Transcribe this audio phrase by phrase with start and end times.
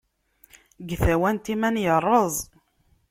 [0.79, 2.35] Deg tawant iman yerreẓ.